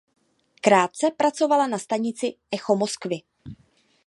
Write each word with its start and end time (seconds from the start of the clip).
Krátce 0.61 1.11
pracovala 1.11 1.67
na 1.67 1.77
stanici 1.77 2.33
Echo 2.51 2.75
Moskvy. 2.75 3.17